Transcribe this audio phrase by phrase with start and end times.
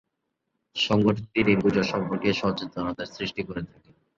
[0.75, 3.89] সংগঠনটি ডেঙ্গু জ্বর সম্পর্কে জনসচেতনতা সৃষ্টি করে থাকে।